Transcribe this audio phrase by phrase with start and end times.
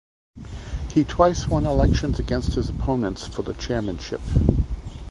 [0.95, 4.21] He twice won elections against his opponents for the chairmanship.